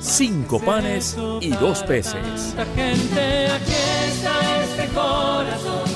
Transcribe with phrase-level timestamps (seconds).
[0.00, 2.54] cinco panes y dos peces.
[2.74, 3.72] Gente, aquí
[4.08, 5.88] está este corazón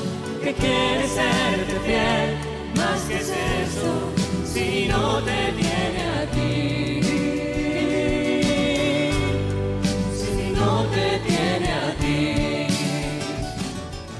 [0.42, 2.36] que quiere serte fiel.
[2.76, 4.12] Más que es eso,
[4.44, 7.00] si no te tiene a ti.
[10.14, 12.74] Si no te tiene a ti.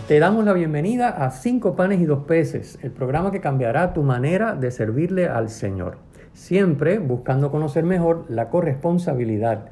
[0.07, 4.03] Te damos la bienvenida a Cinco Panes y Dos Peces, el programa que cambiará tu
[4.03, 5.99] manera de servirle al Señor,
[6.33, 9.67] siempre buscando conocer mejor la corresponsabilidad,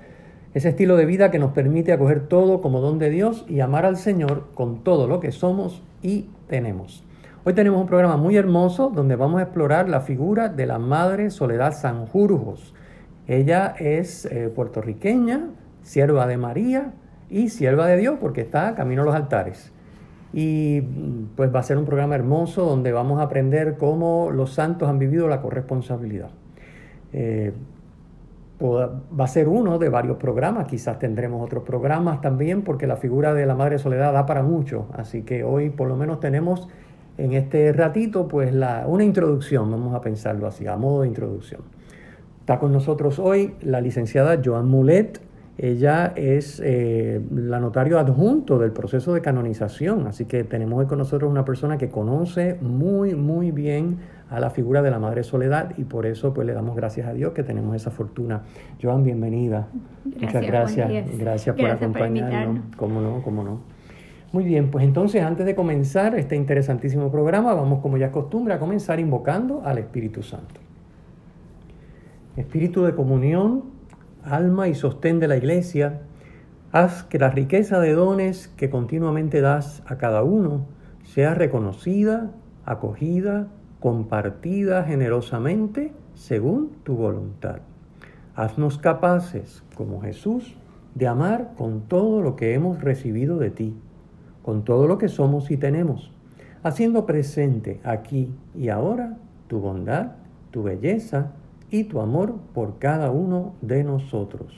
[0.54, 3.84] ese estilo de vida que nos permite acoger todo como don de Dios y amar
[3.84, 7.05] al Señor con todo lo que somos y tenemos.
[7.44, 11.30] Hoy tenemos un programa muy hermoso donde vamos a explorar la figura de la Madre
[11.30, 12.74] Soledad Sanjurjos.
[13.27, 15.50] Ella es eh, puertorriqueña,
[15.83, 16.92] sierva de María
[17.30, 19.72] y sierva de Dios porque está camino a los altares.
[20.33, 24.52] Y mm, pues va a ser un programa hermoso donde vamos a aprender cómo los
[24.55, 26.30] santos han vivido la corresponsabilidad.
[27.12, 27.53] Eh,
[28.61, 33.33] va a ser uno de varios programas, quizás tendremos otros programas también porque la figura
[33.33, 36.69] de la Madre Soledad da para mucho, así que hoy por lo menos tenemos
[37.19, 41.61] en este ratito pues la, una introducción, vamos a pensarlo así, a modo de introducción.
[42.41, 45.20] Está con nosotros hoy la licenciada Joan Mulet.
[45.61, 50.98] Ella es eh, la notario adjunto del proceso de canonización, así que tenemos hoy con
[50.98, 53.98] nosotros una persona que conoce muy, muy bien
[54.31, 57.12] a la figura de la Madre Soledad y por eso pues le damos gracias a
[57.12, 58.42] Dios que tenemos esa fortuna.
[58.81, 59.67] Joan, bienvenida.
[60.05, 61.56] Muchas Gracias, gracias.
[61.56, 62.77] por Gracias acompañarnos.
[62.77, 63.59] Cómo no, cómo no.
[64.31, 68.55] Muy bien, pues entonces antes de comenzar este interesantísimo programa, vamos como ya es costumbre
[68.55, 70.61] a comenzar invocando al Espíritu Santo.
[72.36, 73.77] Espíritu de comunión,
[74.28, 76.02] alma y sostén de la iglesia,
[76.72, 80.66] haz que la riqueza de dones que continuamente das a cada uno
[81.05, 82.30] sea reconocida,
[82.64, 83.48] acogida,
[83.80, 87.61] compartida generosamente según tu voluntad.
[88.34, 90.56] Haznos capaces, como Jesús,
[90.94, 93.77] de amar con todo lo que hemos recibido de ti,
[94.42, 96.12] con todo lo que somos y tenemos,
[96.62, 100.12] haciendo presente aquí y ahora tu bondad,
[100.50, 101.33] tu belleza
[101.70, 104.52] y tu amor por cada uno de nosotros.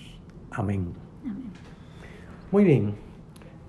[0.50, 0.93] Amén.
[2.53, 2.94] Muy bien,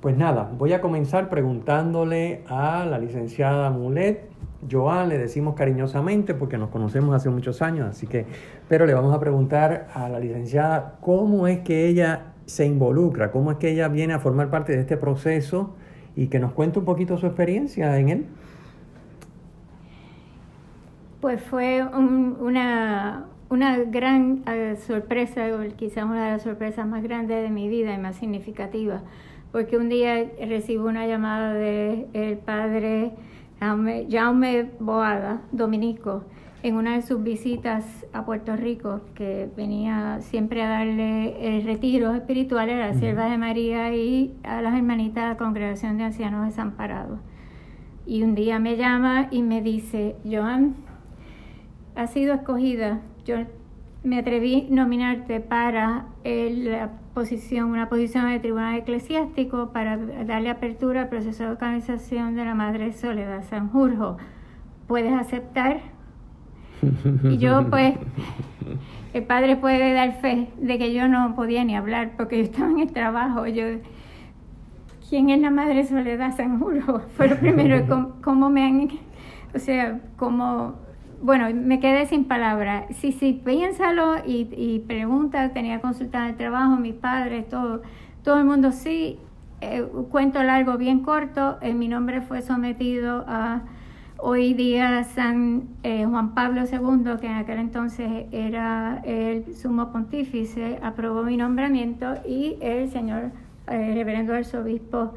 [0.01, 4.29] pues nada, voy a comenzar preguntándole a la licenciada Mulet.
[4.69, 8.25] Joan le decimos cariñosamente porque nos conocemos hace muchos años, así que,
[8.67, 13.51] pero le vamos a preguntar a la licenciada cómo es que ella se involucra, cómo
[13.51, 15.75] es que ella viene a formar parte de este proceso
[16.15, 18.25] y que nos cuente un poquito su experiencia en él.
[21.21, 27.03] Pues fue un- una, una gran eh, sorpresa, o quizás una de las sorpresas más
[27.03, 29.03] grandes de mi vida y más significativas,
[29.51, 30.15] porque un día
[30.47, 33.11] recibo una llamada del padre
[33.59, 36.23] Jaume, Jaume Boada, dominico,
[36.63, 42.13] en una de sus visitas a Puerto Rico, que venía siempre a darle el retiro
[42.15, 46.45] espiritual a la Sierva de María y a las hermanitas de la Congregación de Ancianos
[46.45, 47.19] Desamparados.
[48.07, 50.75] Y un día me llama y me dice, Joan,
[52.01, 52.99] has sido escogida.
[53.25, 53.35] Yo
[54.03, 60.49] me atreví a nominarte para el- la posición, una posición de tribunal eclesiástico para darle
[60.49, 64.17] apertura al proceso de canonización de la Madre Soledad Sanjurjo.
[64.87, 65.81] ¿Puedes aceptar?
[67.23, 67.93] Y yo, pues,
[69.13, 72.71] el padre puede dar fe de que yo no podía ni hablar porque yo estaba
[72.71, 73.45] en el trabajo.
[73.45, 73.65] Yo,
[75.09, 76.99] ¿quién es la Madre Soledad Sanjurjo?
[77.17, 78.89] Fue lo primero, ¿cómo, cómo me han,
[79.53, 80.75] o sea, cómo,
[81.21, 82.85] bueno, me quedé sin palabras.
[82.99, 87.81] Sí, sí, piénsalo y, y pregunta, tenía consulta el trabajo, mis padres, todo,
[88.23, 89.19] todo el mundo sí.
[89.61, 93.61] Eh, cuento largo, bien corto, eh, mi nombre fue sometido a
[94.17, 100.79] hoy día San eh, Juan Pablo II, que en aquel entonces era el sumo pontífice,
[100.81, 103.31] aprobó mi nombramiento y el señor
[103.67, 105.13] eh, reverendo arzobispo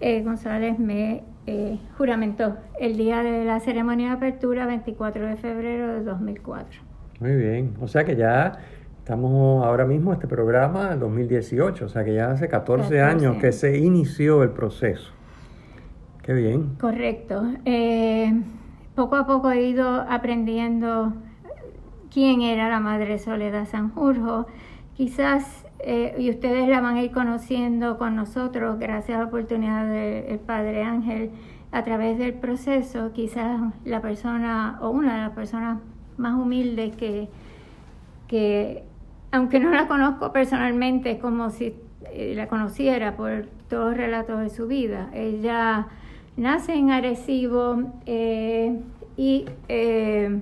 [0.00, 5.94] eh, González me eh, juramentó el día de la ceremonia de apertura, 24 de febrero
[5.94, 6.80] de 2004.
[7.20, 8.58] Muy bien, o sea que ya
[8.98, 13.36] estamos ahora mismo este programa en 2018, o sea que ya hace 14, 14 años
[13.36, 15.12] que se inició el proceso.
[16.22, 16.74] Qué bien.
[16.80, 17.44] Correcto.
[17.64, 18.32] Eh,
[18.96, 21.12] poco a poco he ido aprendiendo
[22.12, 24.46] quién era la Madre Soledad Sanjurjo.
[24.94, 29.86] Quizás eh, y ustedes la van a ir conociendo con nosotros gracias a la oportunidad
[29.86, 31.30] del Padre Ángel
[31.72, 35.78] a través del proceso, quizás la persona o una de las personas
[36.16, 37.28] más humildes que,
[38.28, 38.84] que
[39.32, 41.74] aunque no la conozco personalmente, como si
[42.12, 45.10] eh, la conociera por todos los relatos de su vida.
[45.12, 45.88] Ella
[46.36, 48.80] nace en Arecibo eh,
[49.16, 50.40] y eh,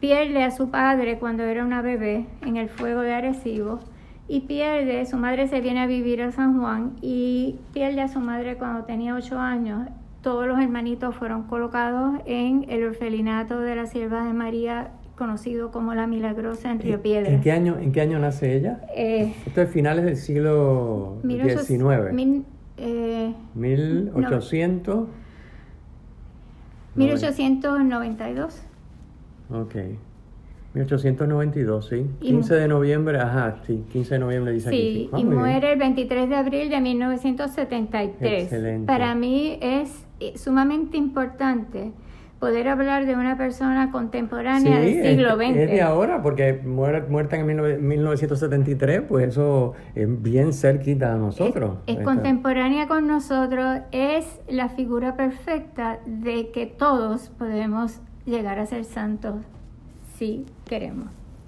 [0.00, 3.80] pierde a su padre cuando era una bebé en el fuego de Arecibo
[4.30, 8.20] y pierde, su madre se viene a vivir a San Juan y pierde a su
[8.20, 9.88] madre cuando tenía ocho años.
[10.22, 15.94] Todos los hermanitos fueron colocados en el orfelinato de la Sierva de María conocido como
[15.94, 17.28] la Milagrosa en Río Piedra.
[17.28, 18.80] ¿En qué año, en qué año nace ella?
[18.94, 22.12] Eh, Esto es finales del siglo XIX.
[22.12, 22.44] Mil,
[22.76, 25.08] eh, 1800.
[26.94, 28.62] 1892.
[29.50, 29.74] Ok.
[30.74, 32.06] 1892, sí.
[32.20, 35.10] Y 15 mu- de noviembre, ajá, sí, 15 de noviembre dice aquí.
[35.14, 38.42] Sí, y muere el 23 de abril de 1973.
[38.44, 38.86] Excelente.
[38.86, 41.92] Para mí es eh, sumamente importante
[42.38, 45.56] poder hablar de una persona contemporánea Sí, del siglo es, XX.
[45.58, 51.16] es de ahora, porque muer- muerta en 19- 1973, pues eso es bien cerquita a
[51.18, 51.78] nosotros.
[51.86, 58.64] Es Esta- contemporánea con nosotros, es la figura perfecta de que todos podemos llegar a
[58.66, 59.34] ser santos
[60.20, 61.06] si queremos.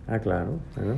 [0.09, 0.53] Ah, claro.
[0.75, 0.95] bueno.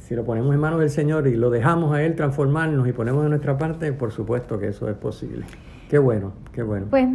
[0.00, 3.22] Si lo ponemos en manos del Señor y lo dejamos a Él transformarnos y ponemos
[3.22, 5.44] de nuestra parte, por supuesto que eso es posible.
[5.88, 6.86] Qué bueno, qué bueno.
[6.90, 7.06] Pues,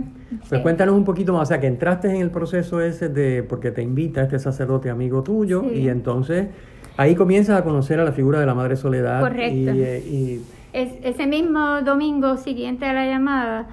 [0.48, 3.72] Pues cuéntanos un poquito más, o sea, que entraste en el proceso ese de, porque
[3.72, 5.76] te invita este sacerdote amigo tuyo Sí.
[5.82, 6.48] y entonces
[6.96, 9.20] ahí comienzas a conocer a la figura de la Madre Soledad.
[9.22, 9.56] Correcto.
[9.58, 10.42] Y, eh, y-
[10.74, 13.68] Es- ese mismo domingo siguiente a la llamada,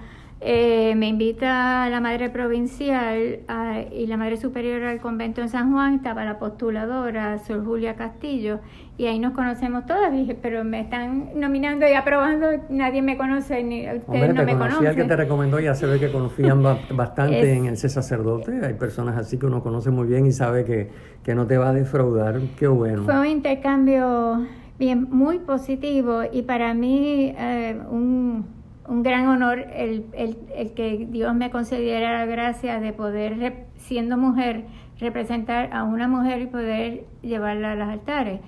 [0.46, 5.72] eh, me invita la madre provincial a- y la madre superior al convento en San
[5.72, 8.60] Juan, estaba la postuladora, Sor Julia Castillo,
[8.98, 10.12] y ahí nos conocemos todas.
[10.12, 14.46] Dije, pero me están nominando y aprobando, nadie me conoce, ni ustedes hombre, no te
[14.46, 15.08] me conocí al que conocen.
[15.08, 18.60] te recomendó, ya se ve que confían ba- bastante Es- en ese sacerdote.
[18.66, 20.90] Hay personas así que uno conoce muy bien y sabe que,
[21.22, 22.38] que no te va a defraudar.
[22.58, 23.04] Qué bueno.
[23.04, 24.46] Fue un intercambio
[24.78, 28.44] bien, muy positivo y para mí eh, un,
[28.88, 34.16] un gran honor el, el- el que Dios me concediera la gracia de poder, siendo
[34.16, 34.64] mujer,
[35.00, 38.40] representar a una mujer y poder llevarla a los altares.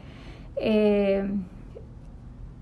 [0.57, 1.29] Eh,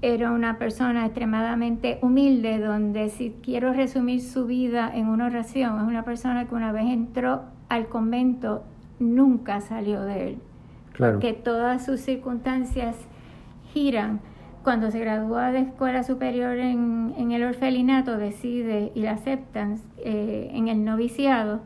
[0.03, 5.85] era una persona extremadamente humilde, donde si quiero resumir su vida en una oración, es
[5.87, 8.63] una persona que una vez entró al convento,
[8.99, 10.39] nunca salió de él
[10.93, 11.15] Claro.
[11.15, 12.97] porque todas sus circunstancias
[13.73, 14.21] giran.
[14.65, 20.51] Cuando se gradúa de escuela superior en, en el orfelinato, decide y la aceptan eh,
[20.55, 21.61] en el noviciado.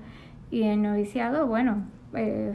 [0.51, 1.85] Y el noviciado, bueno,
[2.15, 2.55] eh,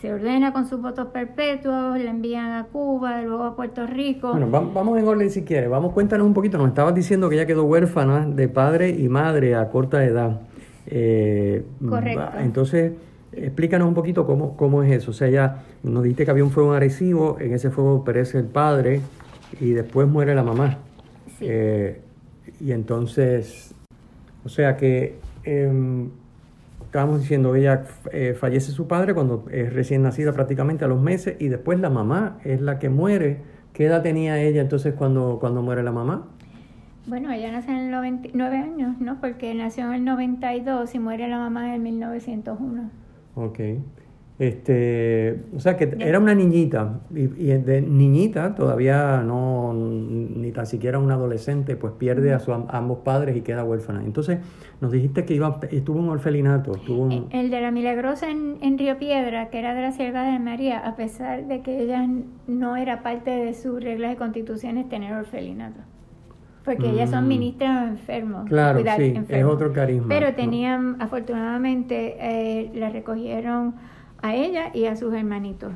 [0.00, 4.30] se ordena con sus votos perpetuos, la envían a Cuba, luego a Puerto Rico.
[4.30, 5.68] Bueno, va- vamos en orden si quieres.
[5.68, 6.58] Vamos, cuéntanos un poquito.
[6.58, 10.42] Nos estabas diciendo que ella quedó huérfana de padre y madre a corta edad.
[10.86, 12.22] Eh, Correcto.
[12.38, 12.92] Entonces,
[13.32, 15.10] explícanos un poquito cómo, cómo es eso.
[15.10, 18.44] O sea, ya nos dijiste que había un fuego Arecibo, en ese fuego perece el
[18.44, 19.00] padre
[19.60, 20.78] y después muere la mamá.
[21.38, 21.46] Sí.
[21.48, 22.00] Eh,
[22.60, 23.74] y entonces,
[24.44, 26.10] o sea que em,
[26.84, 31.36] estábamos diciendo, ella eh, fallece su padre cuando es recién nacida prácticamente a los meses
[31.38, 33.42] y después la mamá es la que muere.
[33.72, 36.28] ¿Qué edad tenía ella entonces cuando, cuando muere la mamá?
[37.06, 39.20] Bueno, ella nace en el 99 años, ¿no?
[39.20, 42.90] Porque nació en el 92 y muere la mamá en el 1901.
[43.34, 43.60] Ok.
[44.38, 50.66] Este, o sea que era una niñita y, y de niñita todavía no ni tan
[50.66, 54.02] siquiera un adolescente pues pierde a, su, a ambos padres y queda huérfana.
[54.04, 54.38] Entonces
[54.82, 58.56] nos dijiste que iba estuvo en un orfelinato, estuvo un- El de la Milagrosa en,
[58.60, 62.06] en Río Piedra, que era de la Sierva de María, a pesar de que ella
[62.46, 65.80] no era parte de sus reglas y constituciones tener orfelinato.
[66.62, 67.28] Porque ellas son Mm.
[67.28, 68.44] ministras enfermos.
[68.48, 70.34] Claro, cuidar sí, es otro carisma, Pero ¿no?
[70.34, 73.74] tenían, afortunadamente, eh, la recogieron
[74.22, 75.72] a ella y a sus hermanitos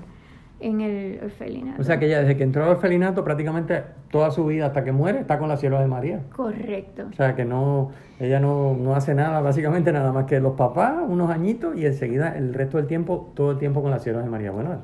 [0.61, 1.81] en el orfelinato.
[1.81, 4.93] O sea que ella desde que entró al orfelinato prácticamente toda su vida hasta que
[4.93, 6.21] muere está con la sierva de María.
[6.35, 7.07] Correcto.
[7.11, 10.97] O sea que no, ella no, no hace nada, básicamente nada más que los papás,
[11.07, 14.29] unos añitos y enseguida el resto del tiempo, todo el tiempo con la sierva de
[14.29, 14.51] María.
[14.51, 14.81] Bueno,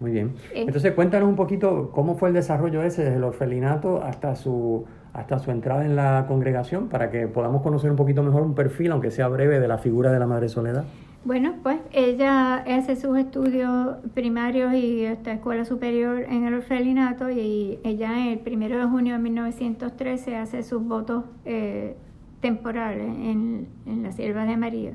[0.00, 0.34] muy bien.
[0.52, 0.64] Eh.
[0.66, 5.38] Entonces cuéntanos un poquito cómo fue el desarrollo ese desde el orfelinato hasta su, hasta
[5.38, 9.10] su entrada en la congregación para que podamos conocer un poquito mejor un perfil, aunque
[9.10, 10.84] sea breve, de la figura de la Madre Soledad.
[11.22, 17.78] Bueno, pues ella hace sus estudios primarios y hasta escuela superior en el orfelinato y
[17.84, 21.94] ella el primero de junio de 1913 hace sus votos eh,
[22.40, 24.92] temporales en, en la Sierva de María.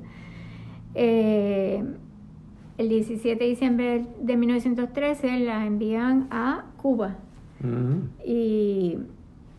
[0.96, 1.84] Eh,
[2.77, 7.17] el 17 de diciembre de 1913 la envían a Cuba
[7.60, 8.10] Ujú.
[8.25, 8.98] y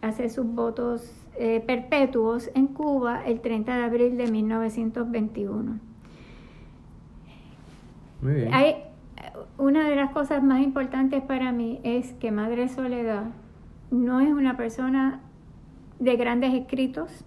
[0.03, 5.79] hace sus votos eh, perpetuos en Cuba el 30 de abril de 1921.
[8.27, 8.53] Muy bien.
[8.55, 8.75] Hay,
[9.57, 13.25] una de las cosas más importantes para mí es que Madre Soledad
[13.91, 15.21] no es una persona
[16.01, 17.25] de grandes escritos,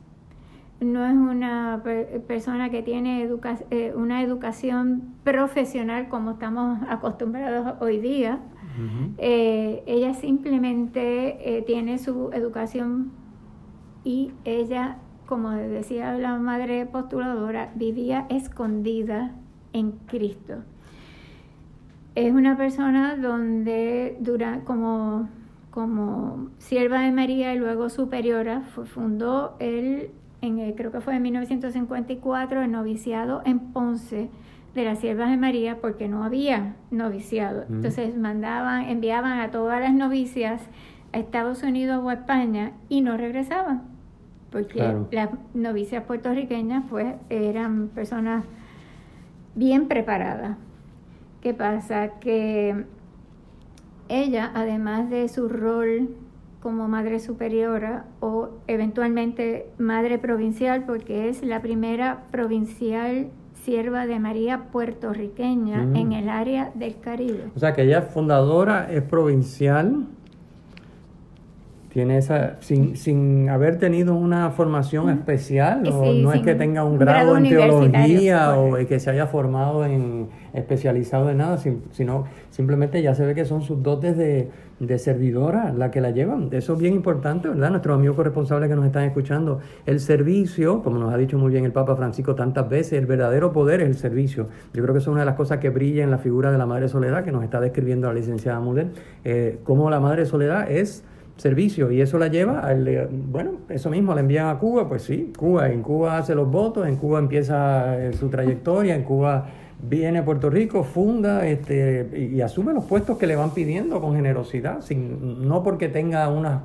[0.81, 7.75] no es una per- persona que tiene educa- eh, una educación profesional como estamos acostumbrados
[7.81, 8.39] hoy día.
[9.17, 13.11] Eh, ella simplemente eh, tiene su educación
[14.05, 19.31] y ella, como decía la madre postuladora, vivía escondida
[19.73, 20.55] en Cristo.
[22.15, 25.29] Es una persona donde dura como,
[25.71, 30.11] como sierva de María y luego superiora, fu- fundó el,
[30.41, 34.29] en el- creo que fue en 1954, el noviciado en Ponce
[34.75, 37.65] de las siervas de María porque no había noviciado.
[37.69, 37.75] Mm.
[37.75, 40.61] Entonces mandaban, enviaban a todas las novicias
[41.13, 43.83] a Estados Unidos o a España y no regresaban
[44.51, 45.07] porque Claro.
[45.11, 48.43] las novicias puertorriqueñas pues eran personas
[49.55, 50.57] bien preparadas.
[51.41, 52.19] ¿Qué pasa?
[52.19, 52.85] Que
[54.09, 56.09] ella, además de su rol
[56.61, 64.63] como madre superiora o eventualmente madre provincial, porque es la primera provincial sierva de María
[64.71, 65.95] puertorriqueña Mm.
[65.95, 67.45] en el área del Caribe.
[67.55, 70.05] O sea que ella es fundadora, es provincial,
[71.91, 76.83] tiene esa, sin, sin haber tenido una formación especial, o Sí, no es que tenga
[76.83, 77.43] un un grado, grado en
[77.91, 83.25] teología o que se haya formado en especializado en nada, sin- sino simplemente ya se
[83.25, 86.49] ve que son sus dotes de, de servidora la que la llevan.
[86.51, 87.71] Eso es bien importante, ¿verdad?
[87.71, 91.65] Nuestros amigos corresponsables que nos están escuchando, el servicio, como nos ha dicho muy bien
[91.65, 94.47] el Papa Francisco tantas veces, el verdadero poder es el servicio.
[94.73, 96.57] Yo creo que eso es una de las cosas que brilla en la figura de
[96.59, 98.89] la Madre Soledad que nos está describiendo la licenciada Muller,
[99.25, 101.03] eh, cómo la Madre Soledad es
[101.39, 105.03] servicio y eso la lleva al, eh, bueno, eso mismo la envían a Cuba, pues
[105.03, 109.47] sí, Cuba, en Cuba hace los votos, en Cuba empieza eh, su trayectoria, en Cuba
[109.81, 114.15] viene a Puerto Rico, funda este, y, asume los puestos que le van pidiendo con
[114.15, 116.63] generosidad, sin, no porque tenga unas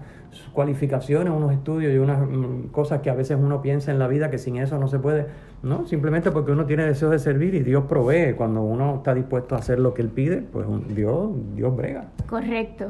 [0.52, 4.30] cualificaciones, unos estudios y unas mm, cosas que a veces uno piensa en la vida
[4.30, 5.26] que sin eso no se puede,
[5.62, 9.54] no, simplemente porque uno tiene deseos de servir y Dios provee, cuando uno está dispuesto
[9.54, 12.08] a hacer lo que Él pide, pues Dios, Dios brega.
[12.28, 12.88] Correcto.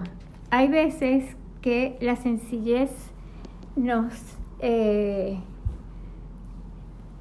[0.50, 2.90] Hay veces que la sencillez
[3.74, 4.12] nos
[4.60, 5.38] eh,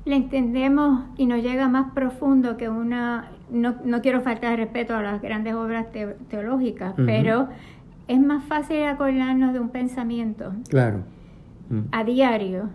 [0.04, 3.32] la entendemos y nos llega más profundo que una.
[3.50, 7.48] No, no quiero faltar de respeto a las grandes obras te- teológicas, pero
[8.10, 11.04] es más fácil acordarnos de un pensamiento Claro,
[11.70, 12.70] Mm, a diario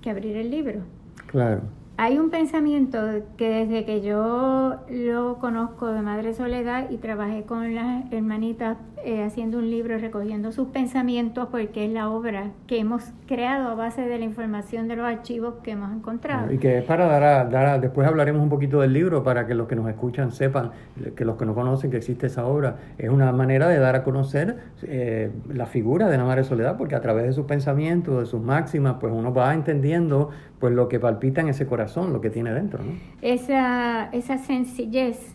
[0.00, 0.80] que abrir el libro.
[1.26, 1.60] claro.
[1.98, 2.98] Hay un pensamiento
[3.36, 9.22] que desde que yo lo conozco de Madre Soledad y trabajé con las hermanitas eh,
[9.24, 14.02] haciendo un libro recogiendo sus pensamientos porque es la obra que hemos creado a base
[14.02, 16.52] de la información de los archivos que hemos encontrado.
[16.52, 19.46] Y que es para dar a, dar a- después hablaremos un poquito del libro para
[19.46, 20.70] que los que nos escuchan sepan,
[21.16, 24.04] que los que no conocen que existe esa obra, es una manera de dar a
[24.04, 28.26] conocer eh, la figura de la Madre Soledad, porque a través de sus pensamientos, de
[28.26, 32.30] sus máximas, pues uno va entendiendo pues lo que palpita en ese corazón, lo que
[32.30, 32.92] tiene dentro, ¿no?
[33.20, 35.34] Esa, esa sencillez,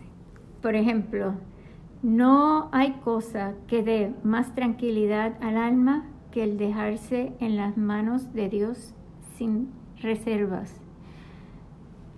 [0.61, 1.33] por ejemplo,
[2.03, 8.33] no hay cosa que dé más tranquilidad al alma que el dejarse en las manos
[8.33, 8.93] de Dios
[9.35, 10.79] sin reservas.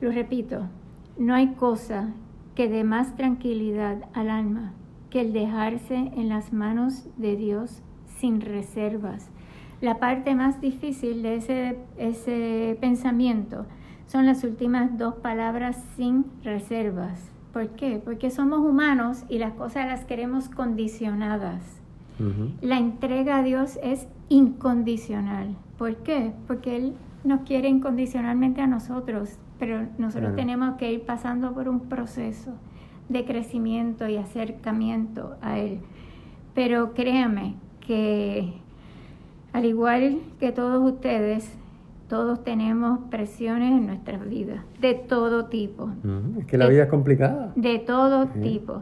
[0.02, 0.68] Lo repito,
[1.18, 2.14] no hay cosa
[2.56, 4.74] que dé más tranquilidad al alma
[5.10, 9.30] que el dejarse en las manos de Dios sin reservas.
[9.82, 13.66] La parte más difícil de ese, ese pensamiento
[14.08, 17.39] son las últimas dos palabras sin reservas.
[17.54, 18.02] ¿Por qué?
[18.04, 21.62] Porque somos humanos y las cosas las queremos condicionadas.
[22.62, 25.56] La entrega a Dios es incondicional.
[25.78, 26.34] ¿Por qué?
[26.48, 30.36] Porque Él nos quiere incondicionalmente a nosotros, pero nosotros Claro.
[30.36, 32.52] tenemos que ir pasando por un proceso
[33.08, 35.80] de crecimiento y acercamiento a Él.
[36.54, 38.54] Pero créame que
[39.54, 41.50] al igual que todos ustedes,
[42.10, 46.40] todos tenemos presiones en nuestras vidas, de todo tipo Ujú.
[46.40, 47.54] Es que la vida es complicada.
[47.56, 48.82] de todo tipo.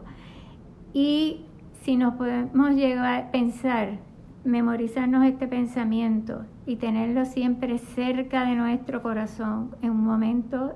[0.94, 1.42] Y
[1.84, 4.00] si nos podemos llegar a pensar,
[4.44, 10.74] memorizarnos este pensamiento y tenerlo siempre cerca de nuestro corazón en un momento,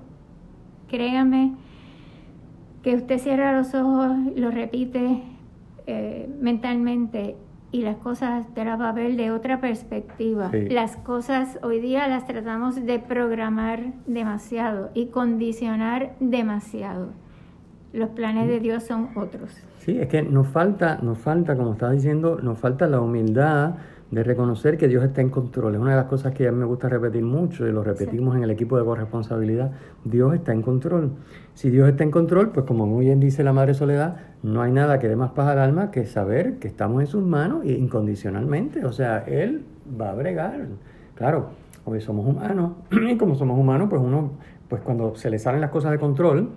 [0.89, 1.53] créame
[2.83, 5.23] que usted cierra los ojos, lo repite
[5.87, 7.35] eh, mentalmente
[7.71, 10.51] y las cosas te las va a ver de otra perspectiva.
[10.51, 10.67] Sí.
[10.69, 17.09] Las cosas hoy día las tratamos de programar demasiado y condicionar demasiado.
[17.93, 19.51] Los planes de Dios son otros.
[19.79, 23.75] Sí, es que nos falta, nos falta, como estaba diciendo, nos falta la humildad
[24.11, 25.75] de reconocer que Dios está en control.
[25.75, 28.35] Es una de las cosas que a mí me gusta repetir mucho y lo repetimos
[28.35, 29.71] en el equipo de corresponsabilidad.
[30.03, 31.11] Dios está en control.
[31.53, 34.71] Si Dios está en control, pues como muy bien dice la Madre Soledad, no hay
[34.73, 37.71] nada que dé más paz al alma que saber que estamos en sus manos y
[37.71, 38.85] incondicionalmente.
[38.85, 39.63] O sea, Él
[39.99, 40.67] va a bregar.
[41.15, 41.51] Claro,
[41.85, 44.31] hoy somos humanos y como somos humanos, pues uno,
[44.67, 46.49] pues cuando se le salen las cosas de control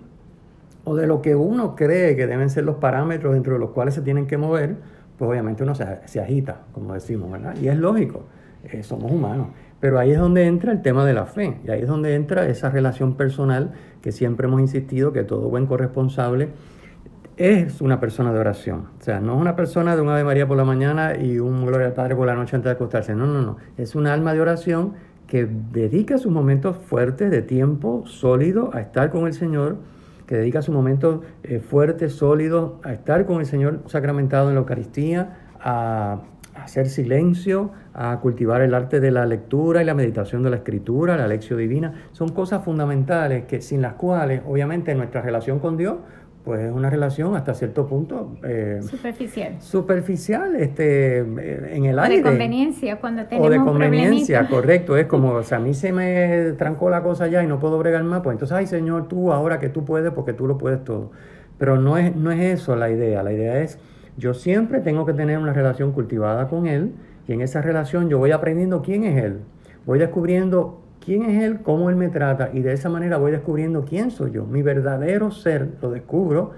[0.83, 3.93] o de lo que uno cree que deben ser los parámetros dentro de los cuales
[3.93, 4.75] se tienen que mover,
[5.17, 7.55] pues obviamente uno se, agita, como decimos, ¿verdad?
[7.61, 8.25] Y es lógico,
[8.63, 9.47] eh, somos humanos.
[9.79, 12.47] Pero ahí es donde entra el tema de la fe, y ahí es donde entra
[12.47, 16.49] esa relación personal que siempre hemos insistido que todo buen corresponsable
[17.37, 18.87] es una persona de oración.
[18.99, 21.65] O sea, no es una persona de un Ave María por la mañana y un
[21.65, 23.13] Gloria al Padre por la noche antes de acostarse.
[23.13, 23.57] No, no, no.
[23.77, 24.93] Es un alma de oración
[25.27, 29.77] que dedica sus momentos fuertes de tiempo sólido a estar con el Señor
[30.27, 34.61] que dedica su momento eh, fuerte, sólido, a estar con el Señor sacramentado en la
[34.61, 36.21] Eucaristía, a,
[36.55, 41.17] hacer silencio, a cultivar el arte de la lectura y la meditación de la escritura,
[41.17, 42.07] la lección divina.
[42.11, 45.97] Son cosas fundamentales que sin las cuales, obviamente, nuestra relación con Dios
[46.45, 49.55] pues es una relación hasta cierto punto eh, superficial.
[49.59, 52.15] Superficial, este, en el aire.
[52.15, 54.95] O de conveniencia, cuando tenemos O de conveniencia, correcto.
[54.95, 57.79] Es como, o sea, a mí se me trancó la cosa ya y no puedo
[57.79, 60.83] bregar más, pues entonces, ay Señor, tú ahora que tú puedes, porque tú lo puedes
[60.83, 61.11] todo.
[61.57, 63.23] Pero no es, no es eso la idea.
[63.23, 63.79] La idea es,
[64.15, 66.93] yo siempre tengo que tener una relación cultivada con Él
[67.27, 69.39] y en esa relación yo voy aprendiendo quién es Él.
[69.87, 73.85] Voy descubriendo quién es Él, cómo Él me trata y de esa manera voy descubriendo
[73.85, 74.45] quién soy yo.
[74.45, 76.53] Mi verdadero ser lo descubro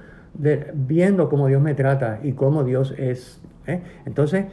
[0.74, 3.42] viendo cómo Dios me trata y cómo Dios es.
[3.66, 3.82] ¿eh?
[4.06, 4.46] Entonces,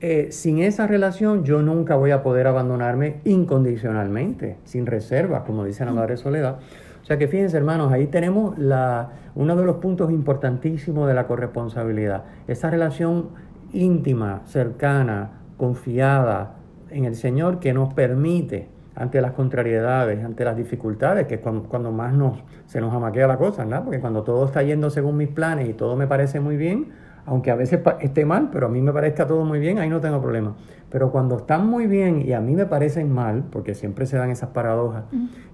[0.00, 5.84] eh, sin esa relación yo nunca voy a poder abandonarme incondicionalmente, sin reservas, como dice
[5.84, 6.58] la Madre Soledad.
[7.02, 11.26] O sea que fíjense hermanos, ahí tenemos la, uno de los puntos importantísimos de la
[11.26, 13.30] corresponsabilidad, esa relación
[13.72, 16.56] íntima, cercana, confiada
[16.90, 21.92] en el Señor que nos permite ante las contrariedades, ante las dificultades, que es cuando,
[21.92, 23.84] más nos, se nos amaquea la cosa, ¿no?
[23.84, 26.88] Porque cuando todo está yendo según mis planes y todo me parece muy bien,
[27.24, 30.00] aunque a veces esté mal, pero a mí me parezca todo muy bien, ahí no
[30.00, 30.56] tengo problema.
[30.90, 34.30] Pero cuando están muy bien y a mí me parecen mal, porque siempre se dan
[34.30, 35.04] esas paradojas,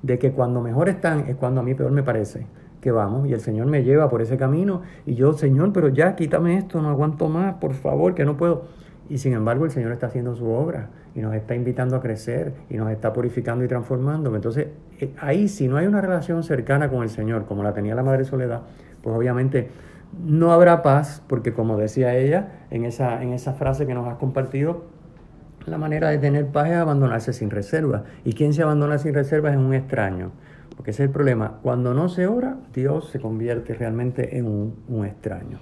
[0.01, 2.47] de que cuando mejor están es cuando a mí peor me parece
[2.81, 6.16] que vamos y el Señor me lleva por ese camino y yo, Señor, pero ya
[6.16, 8.64] quítame esto, no aguanto más, por favor, que no puedo.
[9.09, 12.55] Y sin embargo el Señor está haciendo su obra y nos está invitando a crecer
[12.71, 14.35] y nos está purificando y transformando.
[14.35, 17.95] Entonces, eh, ahí si no hay una relación cercana con el Señor, como la tenía
[17.95, 18.62] la Madre Soledad,
[19.03, 19.69] pues obviamente
[20.23, 24.17] no habrá paz, porque como decía ella en esa, en esa frase que nos has
[24.17, 24.85] compartido,
[25.67, 28.05] la manera de tener paz es abandonarse sin reserva.
[28.25, 30.33] Y quien se abandona sin reserva es un extraño.
[30.77, 31.59] Porque ese es el problema.
[31.62, 35.59] Cuando no se ora, Dios se convierte realmente en un, un extraño.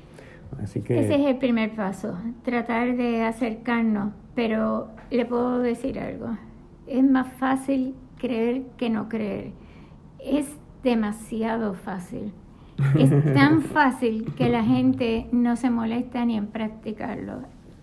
[0.61, 6.37] Ese es el primer paso, tratar de acercarnos, pero le puedo decir algo,
[6.87, 9.53] es más fácil creer que no creer,
[10.19, 12.33] es demasiado fácil,
[12.99, 17.41] es tan fácil que la gente no se molesta ni en practicarlo.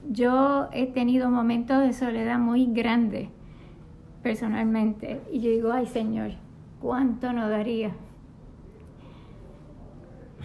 [0.09, 3.29] Yo he tenido momentos de soledad muy grandes
[4.23, 5.21] personalmente.
[5.31, 6.31] Y yo digo, ay Señor,
[6.81, 7.91] ¿cuánto no daría?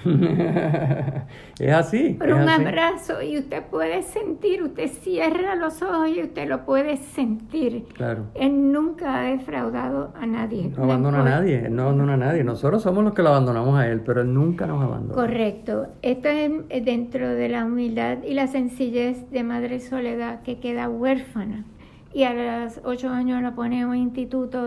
[1.58, 2.16] es así.
[2.18, 6.96] Por un abrazo y usted puede sentir, usted cierra los ojos y usted lo puede
[6.96, 7.86] sentir.
[7.94, 8.26] Claro.
[8.34, 10.72] Él nunca ha defraudado a nadie.
[10.76, 12.44] No abandona a nadie, no abandona a nadie.
[12.44, 15.14] Nosotros somos los que lo abandonamos a él, pero él nunca nos abandona.
[15.14, 15.88] Correcto.
[16.02, 21.64] Esto es dentro de la humildad y la sencillez de Madre Soledad que queda huérfana.
[22.12, 24.64] Y a los ocho años la pone en un instituto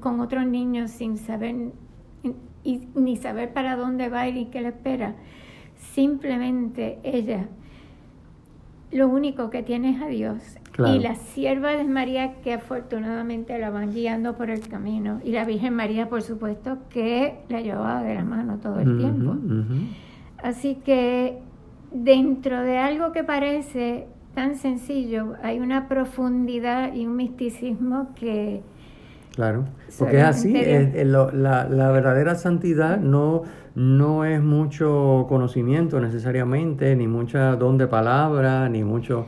[0.00, 1.54] con otros niños sin saber
[2.64, 5.14] y ni saber para dónde va y qué le espera.
[5.76, 7.48] Simplemente ella
[8.92, 10.56] lo único que tiene es a Dios.
[10.78, 15.20] Y la sierva de María que afortunadamente la van guiando por el camino.
[15.22, 19.36] Y la Virgen María, por supuesto, que la llevaba de la mano todo el tiempo.
[20.42, 21.38] Así que
[21.92, 28.62] dentro de algo que parece tan sencillo, hay una profundidad y un misticismo que
[29.34, 29.64] Claro,
[29.98, 30.52] porque es así,
[31.04, 33.42] la, verdadera santidad no,
[33.74, 39.26] no es mucho conocimiento necesariamente, ni mucha don de palabra, ni mucho...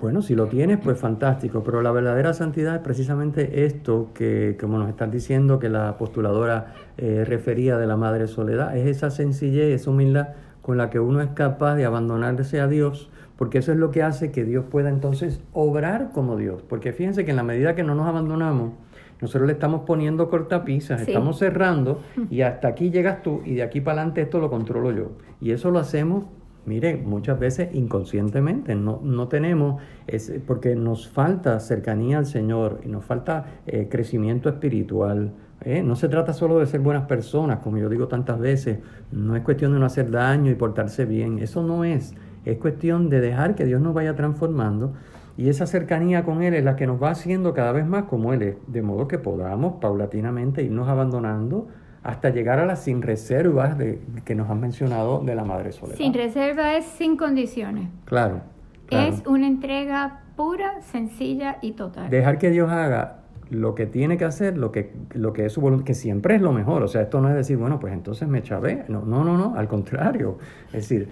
[0.00, 4.78] Bueno, si lo tienes, pues fantástico, pero la verdadera santidad es precisamente esto que, como
[4.78, 9.80] nos están diciendo, que la postuladora eh, refería de la Madre Soledad, es esa sencillez,
[9.80, 10.28] esa humildad
[10.62, 14.02] con la que uno es capaz de abandonarse a Dios, porque eso es lo que
[14.02, 17.82] hace que Dios pueda entonces obrar como Dios, porque fíjense que en la medida que
[17.82, 18.72] no nos abandonamos,
[19.20, 21.10] Nosotros le estamos poniendo cortapisas, Sí.
[21.10, 22.00] estamos cerrando
[22.30, 25.12] y hasta aquí llegas tú y de aquí para adelante esto lo controlo yo.
[25.40, 26.24] Y eso lo hacemos,
[26.66, 28.74] miren, muchas veces inconscientemente.
[28.74, 34.48] No, no tenemos, es, porque nos falta cercanía al Señor y nos falta eh, crecimiento
[34.48, 35.32] espiritual.
[35.64, 35.82] ¿eh?
[35.82, 38.78] No se trata solo de ser buenas personas, como yo digo tantas veces.
[39.10, 41.40] No es cuestión de no hacer daño y portarse bien.
[41.40, 42.14] Eso no es.
[42.44, 44.92] Es cuestión de dejar que Dios nos vaya transformando
[45.38, 48.32] y esa cercanía con Él es la que nos va haciendo cada vez más como
[48.32, 51.68] Él es, de modo que podamos paulatinamente irnos abandonando
[52.02, 55.96] hasta llegar a las sin reservas de, que nos han mencionado de la Madre Soledad.
[55.96, 57.88] Sin reserva es sin condiciones.
[58.04, 58.40] Claro,
[58.86, 59.14] claro.
[59.14, 62.10] Es una entrega pura, sencilla y total.
[62.10, 63.18] Dejar que Dios haga
[63.50, 66.42] lo que tiene que hacer, lo que, lo que es su voluntad, que siempre es
[66.42, 66.82] lo mejor.
[66.82, 68.84] O sea, esto no es decir, bueno, pues entonces me chavé.
[68.88, 70.38] No, no, no, no, al contrario.
[70.68, 71.08] Es decir,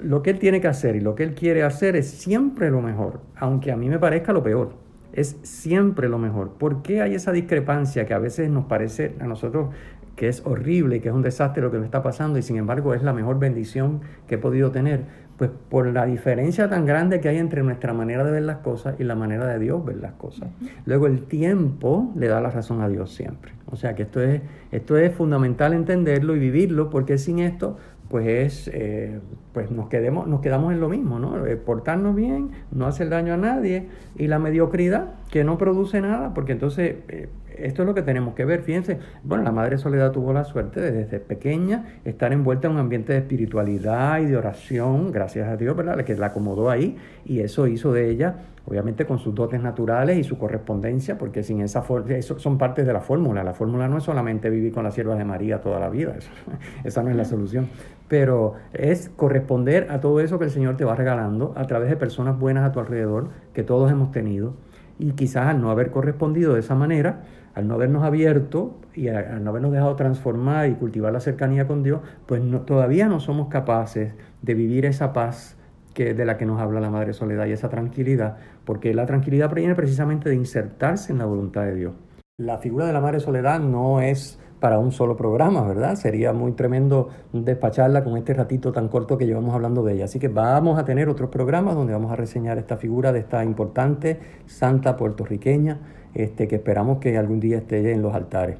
[0.00, 2.80] lo que Él tiene que hacer y lo que Él quiere hacer es siempre lo
[2.80, 4.74] mejor, aunque a mí me parezca lo peor.
[5.12, 6.52] Es siempre lo mejor.
[6.52, 9.68] ¿Por qué hay esa discrepancia que a veces nos parece a nosotros
[10.16, 12.94] que es horrible, que es un desastre lo que me está pasando y sin embargo
[12.94, 15.04] es la mejor bendición que he podido tener?
[15.36, 18.94] Pues por la diferencia tan grande que hay entre nuestra manera de ver las cosas
[18.98, 20.48] y la manera de Dios ver las cosas.
[20.84, 23.52] Luego el tiempo le da la razón a Dios siempre.
[23.66, 27.78] O sea que esto es, esto es fundamental entenderlo y vivirlo porque sin esto
[28.12, 29.18] pues es eh,
[29.54, 33.32] pues nos quedemos nos quedamos en lo mismo no Eh, portarnos bien no hacer daño
[33.32, 37.94] a nadie y la mediocridad que no produce nada porque entonces eh, esto es lo
[37.94, 38.98] que tenemos que ver fíjense.
[39.22, 43.12] Bueno la madre Soledad tuvo la suerte de desde pequeña estar envuelta en un ambiente
[43.12, 47.66] de espiritualidad y de oración gracias a Dios verdad que la acomodó ahí y eso
[47.66, 48.36] hizo de ella
[48.66, 52.92] obviamente con sus dotes naturales y su correspondencia, porque sin esa eso son partes de
[52.92, 53.42] la fórmula.
[53.42, 56.30] La fórmula no es solamente vivir con las siervas de María toda la vida, eso-
[56.84, 57.68] esa no es la solución,
[58.08, 61.96] pero es corresponder a todo eso que el Señor te va regalando a través de
[61.96, 64.54] personas buenas a tu alrededor, que todos hemos tenido,
[64.98, 67.22] y quizás al no haber correspondido de esa manera,
[67.54, 71.82] al no habernos abierto y al no habernos dejado transformar y cultivar la cercanía con
[71.82, 75.56] Dios, pues todavía no somos capaces de vivir esa paz
[75.94, 79.50] que, de la que nos habla la Madre Soledad y esa tranquilidad, porque la tranquilidad
[79.50, 81.92] proviene precisamente de insertarse en la voluntad de Dios.
[82.38, 85.96] La figura de la Madre Soledad no es para un solo programa, ¿verdad?
[85.96, 90.04] Sería muy tremendo despacharla con este ratito tan corto que llevamos hablando de ella.
[90.04, 93.44] Así que vamos a tener otros programas donde vamos a reseñar esta figura de esta
[93.44, 95.80] importante santa puertorriqueña,
[96.14, 98.56] este, que esperamos que algún día esté en los altares.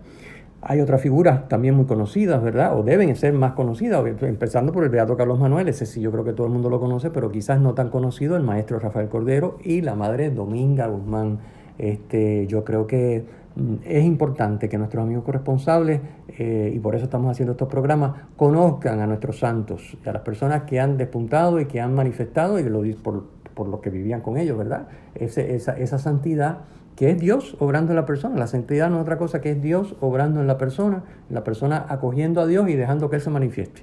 [0.65, 2.79] Hay otras figuras también muy conocidas, ¿verdad?
[2.79, 6.23] O deben ser más conocidas, empezando por el Beato Carlos Manuel, ese sí yo creo
[6.23, 9.59] que todo el mundo lo conoce, pero quizás no tan conocido, el maestro Rafael Cordero
[9.65, 11.41] y la madre Dominga Guzmán.
[11.79, 13.25] Este, yo creo que
[13.57, 18.13] mm, es importante que nuestros amigos corresponsables, eh, y por eso estamos haciendo estos programas,
[18.37, 22.63] conozcan a nuestros santos, a las personas que han despuntado y que han manifestado, y
[22.63, 24.89] lo, por, por lo que vivían con ellos, ¿verdad?
[25.15, 26.59] Esa, esa santidad
[26.97, 28.39] que es Dios obrando en la persona.
[28.39, 31.87] La santidad no es otra cosa que es Dios obrando en la persona, la persona
[31.89, 33.83] acogiendo a Dios y dejando que Él se manifieste.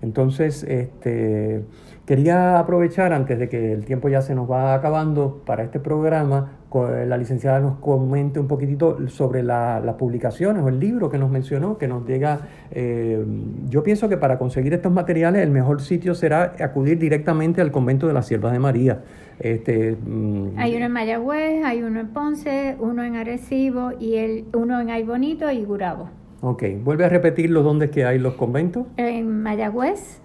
[0.00, 1.64] Entonces, este,
[2.06, 6.57] quería aprovechar, antes de que el tiempo ya se nos va acabando para este programa,
[6.72, 11.30] la licenciada nos comente un poquitito sobre la- las publicaciones o el libro que nos
[11.30, 12.40] mencionó, que nos llega.
[12.70, 13.24] eh,
[13.70, 18.06] yo pienso que para conseguir estos materiales el mejor sitio será acudir directamente al convento
[18.06, 19.00] de las Siervas de María.
[19.40, 24.44] Este, mm, Hay uno en Mayagüez, hay uno en Ponce, uno en Arecibo y el,
[24.54, 26.10] uno en Ay Bonito y Gurabo.
[26.42, 28.84] Ok, vuelve a repetir los dónde es que hay los conventos.
[28.98, 30.20] En Mayagüez,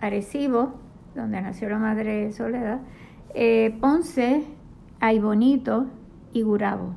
[0.00, 0.74] Arecibo,
[1.16, 2.78] donde nació la Madre Soledad,
[3.34, 4.42] eh, Ponce,
[5.00, 5.86] Ay Bonito
[6.32, 6.94] y Gurabo.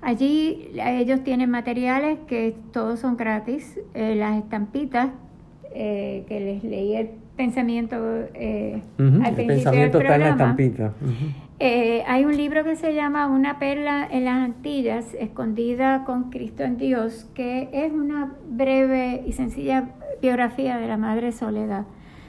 [0.00, 5.10] Allí eh, ellos tienen materiales que todos son gratis, eh, las estampitas
[5.74, 7.96] eh, que les leí el pensamiento
[8.34, 10.92] eh, al El principio pensamiento del está en la estampita.
[11.60, 16.62] Eh, hay un libro que se llama Una perla en las Antillas, escondida con Cristo
[16.62, 19.90] en Dios, que es una breve y sencilla
[20.22, 21.84] biografía de la Madre Soledad.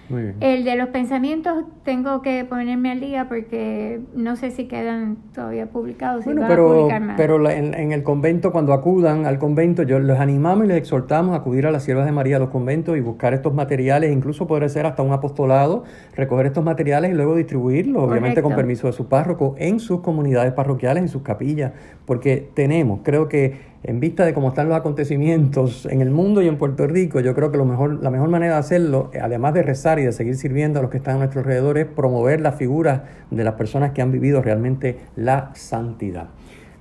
[0.10, 0.36] Muy bien.
[0.42, 5.68] El de los pensamientos tengo que ponerme al día porque no sé si quedan todavía
[5.68, 7.16] publicados, si Bueno, van a pero, publicar más.
[7.16, 10.78] pero la- en, en el convento, cuando acudan al convento, yo los animamos y les
[10.78, 14.12] exhortamos a acudir a las siervas de María a los conventos y buscar estos materiales,
[14.12, 15.84] incluso podría ser hasta un apostolado,
[16.16, 20.54] recoger estos materiales y luego distribuirlos, obviamente con permiso de su párroco, en sus comunidades
[20.54, 21.74] parroquiales, en sus capillas,
[22.06, 26.48] porque tenemos, creo que en vista de cómo están los acontecimientos en el mundo y
[26.48, 29.64] en Puerto Rico, yo creo que lo mejor, la mejor manera de hacerlo, además de
[29.64, 32.56] rezar y de seguir sirviendo a los que están a nuestro alrededor, es promover las
[32.56, 36.28] figuras de las personas que han vivido realmente la santidad.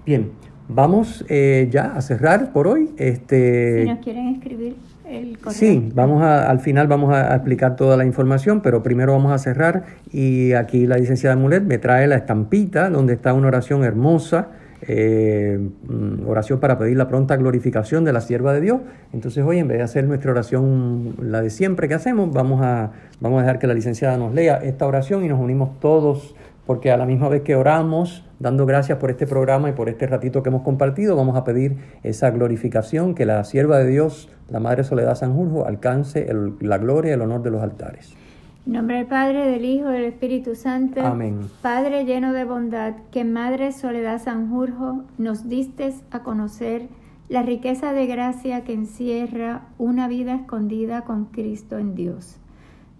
[0.04, 0.32] Bien,
[0.68, 2.90] vamos eh, ya a cerrar por hoy.
[2.96, 4.76] Este, si nos quieren escribir
[5.08, 5.52] el correo.
[5.56, 9.38] Sí, vamos a, al final vamos a explicar toda la información, pero primero vamos a
[9.38, 14.48] cerrar y aquí la licenciada Mulet me trae la estampita donde está una oración hermosa
[14.82, 18.80] eh, mm, oración para pedir la pronta glorificación de la sierva de Dios.
[19.12, 22.92] Entonces hoy en vez de hacer nuestra oración, la de siempre que hacemos, vamos a,
[23.20, 26.34] vamos a dejar que la licenciada nos lea esta oración y nos unimos todos,
[26.66, 30.06] porque a la misma vez que oramos, dando gracias por este programa y por este
[30.06, 34.60] ratito que hemos compartido, vamos a pedir esa glorificación, que la sierva de Dios, la
[34.60, 36.28] Madre Soledad Sanjurjo, alcance
[36.60, 38.17] la gloria y el honor de los altares.
[38.68, 41.00] Nombre del Padre, del Hijo del Espíritu Santo.
[41.00, 41.40] Amén.
[41.62, 46.90] Padre lleno de bondad, que Madre Soledad Sanjurjo nos distes a conocer
[47.30, 52.36] la riqueza de gracia que encierra una vida escondida con Cristo en Dios.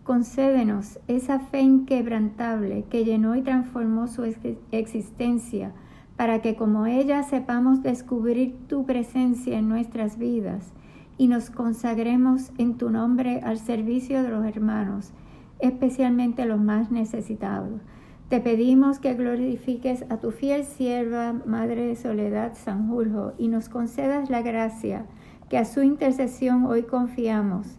[0.04, 4.24] Concédenos esa fe inquebrantable que llenó y transformó su
[4.72, 5.72] existencia,
[6.16, 10.72] para que como ella sepamos descubrir tu presencia en nuestras vidas
[11.18, 15.12] y nos consagremos en tu nombre al servicio de los hermanos
[15.61, 17.81] especialmente los más necesitados.
[18.29, 24.29] Te pedimos que glorifiques a tu fiel sierva, Madre de Soledad Sanjurjo, y nos concedas
[24.29, 25.07] la gracia
[25.49, 27.79] que a su intercesión hoy confiamos.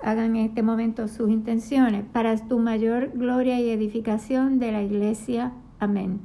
[0.00, 5.52] Hagan en este momento sus intenciones para tu mayor gloria y edificación de la iglesia.
[5.78, 6.20] Amén.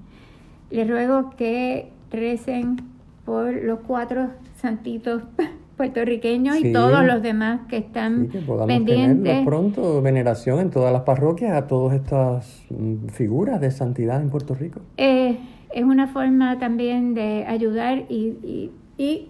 [0.71, 2.77] Les ruego que recen
[3.23, 5.21] por los cuatro santitos
[5.79, 9.45] puertorriqueños y todos los demás que están sí, que pendientes.
[9.45, 14.55] pronto veneración en todas las parroquias a todas estas mm, figuras de santidad en Puerto
[14.55, 14.81] Rico.
[14.97, 15.37] Eh,
[15.73, 19.29] es una forma también de ayudar y, y,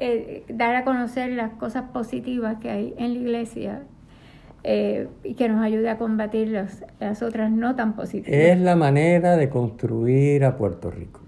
[0.00, 3.82] eh, dar a conocer las cosas positivas que hay en la iglesia
[4.64, 6.48] eh, y que nos ayude a combatir
[6.98, 8.36] las otras no tan positivas.
[8.36, 11.23] Es la manera de construir a Puerto Rico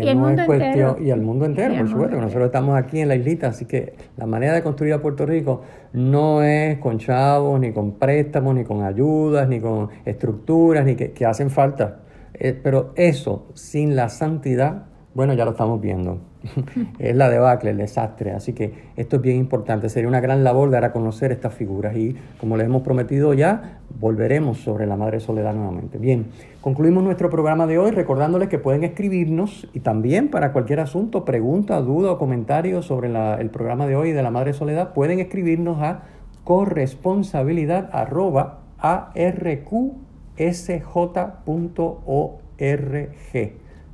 [0.00, 3.16] y no es cuestión, y al mundo entero, por supuesto, nosotros estamos aquí en la
[3.16, 7.72] islita, así que la manera de construir a Puerto Rico no es con chavos, ni
[7.72, 12.00] con préstamos, ni con ayudas, ni con estructuras, ni que, hacen falta.
[12.34, 16.18] Eh, pero eso, sin la santidad, bueno, ya lo estamos viendo.
[16.98, 18.32] es la debacle, el desastre.
[18.32, 19.88] Así que esto es bien importante.
[19.88, 21.96] Sería una gran labor dar a conocer estas figuras.
[21.96, 25.98] Y como les hemos prometido ya, volveremos sobre la Madre Soledad nuevamente.
[25.98, 26.26] Bien,
[26.60, 31.80] concluimos nuestro programa de hoy recordándoles que pueden escribirnos y también para cualquier asunto, pregunta,
[31.80, 33.08] duda o comentario sobre
[33.40, 36.02] el programa de hoy de la Madre Soledad, pueden escribirnos a
[36.44, 37.90] corresponsabilidad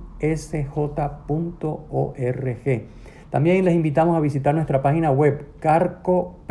[3.29, 6.47] También les invitamos a visitar nuestra página web carcopr.org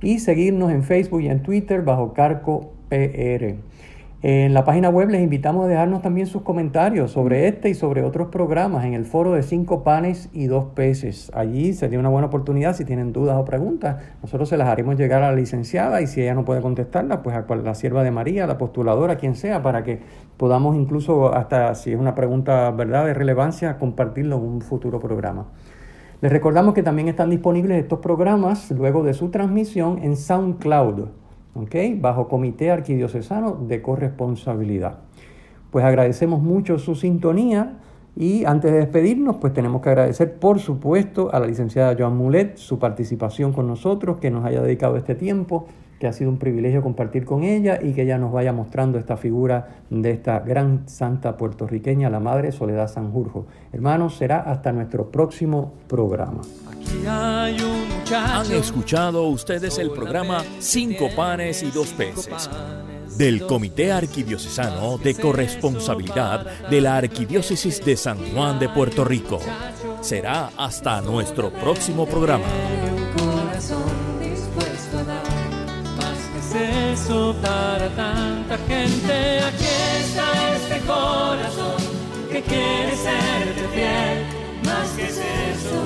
[0.00, 2.72] y seguirnos en Facebook y en Twitter bajo carcopr.
[4.26, 8.02] En la página web les invitamos a dejarnos también sus comentarios sobre este y sobre
[8.02, 11.30] otros programas en el foro de cinco panes y dos peces.
[11.34, 14.02] Allí sería una buena oportunidad si tienen dudas o preguntas.
[14.22, 17.36] Nosotros se las haremos llegar a la licenciada y si ella no puede contestarlas, pues
[17.36, 20.00] a la sierva de María, la postuladora, quien sea, para que
[20.38, 25.48] podamos incluso, hasta si es una pregunta verdad de relevancia, compartirlo en un futuro programa.
[26.22, 31.23] Les recordamos que también están disponibles estos programas luego de su transmisión en SoundCloud
[32.00, 34.98] bajo Comité Arquidiocesano de Corresponsabilidad.
[35.70, 37.78] Pues agradecemos mucho su sintonía
[38.16, 42.56] y antes de despedirnos, pues tenemos que agradecer, por supuesto, a la licenciada Joan Mulet
[42.56, 45.66] su participación con nosotros, que nos haya dedicado este tiempo,
[45.98, 49.16] que ha sido un privilegio compartir con ella y que ella nos vaya mostrando esta
[49.16, 53.46] figura de esta gran santa puertorriqueña, la Madre Soledad Sanjurjo.
[53.72, 56.42] Hermanos, será hasta nuestro próximo programa.
[57.06, 62.48] Han escuchado ustedes el programa Cinco panes y dos peces
[63.16, 69.40] del Comité Arquidiocesano de Corresponsabilidad de la Arquidiócesis de San Juan de Puerto Rico.
[70.00, 72.44] Será hasta nuestro próximo programa.
[76.94, 79.40] eso para tanta gente.
[79.40, 79.64] Aquí
[80.00, 81.76] está este corazón
[82.30, 84.18] que quiere serte fiel.
[84.64, 85.80] Más que es eso,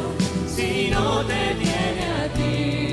[0.54, 2.87] si no te tiene a ti.